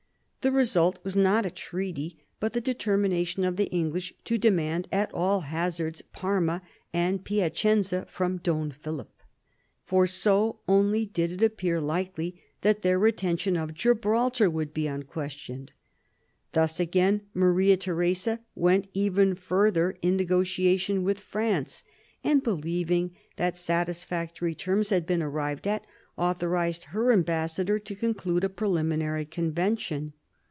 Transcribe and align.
The 0.43 0.51
result 0.51 0.97
was 1.03 1.15
not 1.15 1.45
a 1.45 1.51
treaty, 1.51 2.17
but 2.39 2.53
the 2.53 2.61
deter 2.61 2.97
mination 2.97 3.47
of^the 3.47 3.67
English 3.69 4.11
to 4.25 4.39
demand 4.39 4.87
at 4.91 5.13
all 5.13 5.41
hazards 5.41 6.01
Parma 6.01 6.63
and 6.91 7.23
Piacenza 7.23 8.07
for 8.09 8.27
Don 8.41 8.71
Philip; 8.71 9.11
for 9.85 10.07
so 10.07 10.57
only 10.67 11.05
did 11.05 11.31
it 11.31 11.43
appear 11.43 11.79
likely 11.79 12.41
that 12.61 12.81
their 12.81 12.97
retention 12.97 13.55
of 13.55 13.75
Gibraltar 13.75 14.49
would 14.49 14.73
be 14.73 14.87
unquestioned. 14.87 15.73
Thus 16.53 16.79
again 16.79 17.21
Maria 17.35 17.77
Theresa 17.77 18.39
went 18.55 18.87
even 18.95 19.35
further 19.35 19.95
in 20.01 20.17
negotiation 20.17 21.03
with 21.03 21.19
France; 21.19 21.83
and, 22.23 22.41
believing 22.41 23.15
that 23.35 23.55
satisfactory 23.57 24.55
terms 24.55 24.89
had 24.89 25.05
been 25.05 25.21
arrived 25.21 25.67
at, 25.67 25.85
authorised 26.17 26.85
her 26.85 27.11
ambassador 27.11 27.77
to 27.77 27.93
conclude 27.95 28.43
a 28.43 28.49
preliminary 28.49 29.25
convention. 29.25 30.13